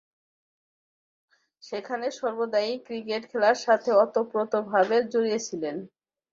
সেখানে 1.63 2.07
সর্বদাই 2.19 2.71
ক্রিকেট 2.85 3.23
খেলার 3.31 3.57
সাথে 3.65 3.89
ওতপ্রোতভাবে 4.03 4.95
জড়িয়ে 5.11 5.39
ছিলেন। 5.47 5.75